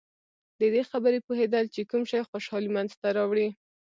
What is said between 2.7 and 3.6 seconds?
منځته راوړي.